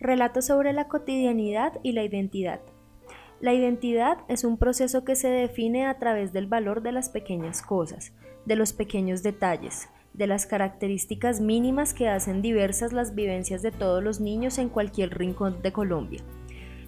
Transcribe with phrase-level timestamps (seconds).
[0.00, 2.60] Relato sobre la cotidianidad y la identidad.
[3.38, 7.60] La identidad es un proceso que se define a través del valor de las pequeñas
[7.60, 8.14] cosas,
[8.46, 14.02] de los pequeños detalles, de las características mínimas que hacen diversas las vivencias de todos
[14.02, 16.22] los niños en cualquier rincón de Colombia.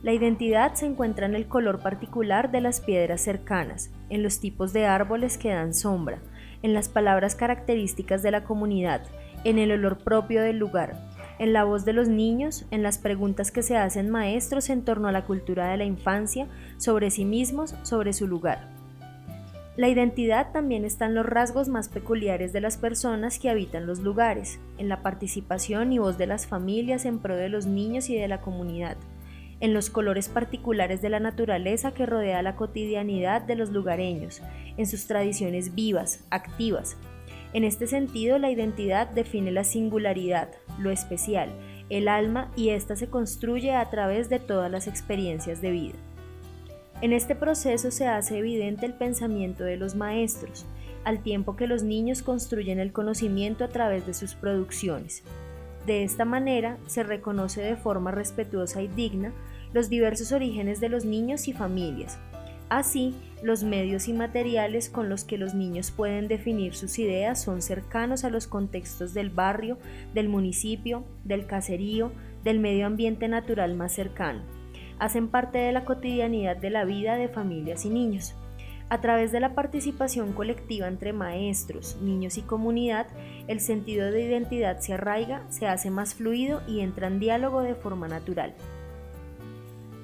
[0.03, 4.73] La identidad se encuentra en el color particular de las piedras cercanas, en los tipos
[4.73, 6.23] de árboles que dan sombra,
[6.63, 9.03] en las palabras características de la comunidad,
[9.45, 11.12] en el olor propio del lugar,
[11.43, 15.09] en la voz de los niños, en las preguntas que se hacen maestros en torno
[15.09, 16.47] a la cultura de la infancia,
[16.77, 18.69] sobre sí mismos, sobre su lugar.
[19.77, 23.99] La identidad también está en los rasgos más peculiares de las personas que habitan los
[23.99, 28.15] lugares, en la participación y voz de las familias en pro de los niños y
[28.15, 28.97] de la comunidad,
[29.59, 34.43] en los colores particulares de la naturaleza que rodea la cotidianidad de los lugareños,
[34.77, 36.97] en sus tradiciones vivas, activas,
[37.53, 41.51] en este sentido, la identidad define la singularidad, lo especial,
[41.91, 45.99] el alma y ésta se construye a través de todas las experiencias de vida.
[47.03, 50.65] En este proceso se hace evidente el pensamiento de los maestros,
[51.05, 55.23] al tiempo que los niños construyen el conocimiento a través de sus producciones.
[55.85, 59.33] De esta manera se reconoce de forma respetuosa y digna
[59.75, 62.19] los diversos orígenes de los niños y familias,
[62.73, 67.61] Así, los medios y materiales con los que los niños pueden definir sus ideas son
[67.61, 69.77] cercanos a los contextos del barrio,
[70.15, 72.13] del municipio, del caserío,
[72.45, 74.41] del medio ambiente natural más cercano.
[74.99, 78.35] Hacen parte de la cotidianidad de la vida de familias y niños.
[78.89, 83.07] A través de la participación colectiva entre maestros, niños y comunidad,
[83.49, 87.75] el sentido de identidad se arraiga, se hace más fluido y entra en diálogo de
[87.75, 88.55] forma natural.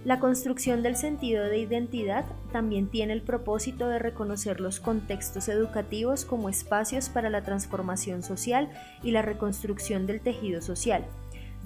[0.08, 6.24] La construcción del sentido de identidad también tiene el propósito de reconocer los contextos educativos
[6.24, 8.70] como espacios para la transformación social
[9.02, 11.04] y la reconstrucción del tejido social,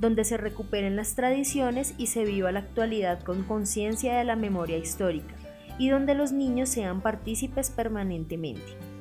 [0.01, 4.77] donde se recuperen las tradiciones y se viva la actualidad con conciencia de la memoria
[4.77, 5.37] histórica,
[5.79, 8.92] y donde los niños sean partícipes permanentemente.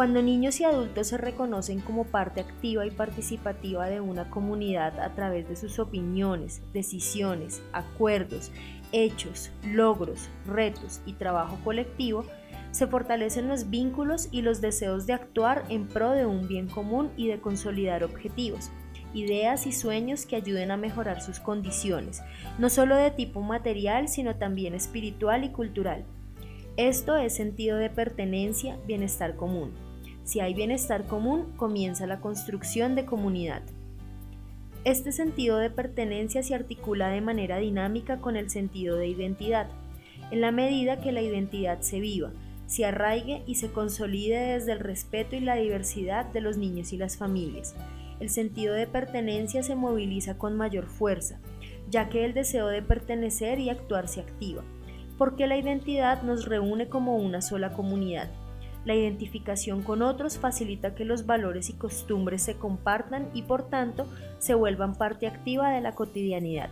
[0.00, 5.14] Cuando niños y adultos se reconocen como parte activa y participativa de una comunidad a
[5.14, 8.50] través de sus opiniones, decisiones, acuerdos,
[8.92, 12.24] hechos, logros, retos y trabajo colectivo,
[12.70, 17.10] se fortalecen los vínculos y los deseos de actuar en pro de un bien común
[17.18, 18.70] y de consolidar objetivos,
[19.12, 22.22] ideas y sueños que ayuden a mejorar sus condiciones,
[22.58, 26.06] no solo de tipo material, sino también espiritual y cultural.
[26.78, 29.89] Esto es sentido de pertenencia, bienestar común.
[30.30, 33.62] Si hay bienestar común, comienza la construcción de comunidad.
[34.84, 39.70] Este sentido de pertenencia se articula de manera dinámica con el sentido de identidad,
[40.30, 42.30] en la medida que la identidad se viva,
[42.66, 46.96] se arraigue y se consolide desde el respeto y la diversidad de los niños y
[46.96, 47.74] las familias.
[48.20, 51.40] El sentido de pertenencia se moviliza con mayor fuerza,
[51.90, 54.62] ya que el deseo de pertenecer y actuar se activa
[55.20, 58.30] porque la identidad nos reúne como una sola comunidad.
[58.84, 64.06] La identificación con otros facilita que los valores y costumbres se compartan y por tanto
[64.38, 66.70] se vuelvan parte activa de la cotidianidad.